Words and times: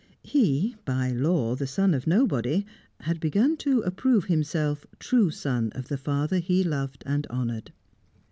He, 0.23 0.75
by 0.83 1.11
law 1.11 1.53
the 1.55 1.67
son 1.67 1.93
of 1.93 2.07
nobody, 2.07 2.65
had 3.01 3.19
begun 3.19 3.55
to 3.57 3.81
approve 3.81 4.25
himself 4.25 4.83
true 4.97 5.29
son 5.29 5.71
of 5.75 5.89
the 5.89 5.97
father 5.99 6.39
he 6.39 6.63
loved 6.63 7.03
and 7.05 7.27
honoured. 7.27 7.71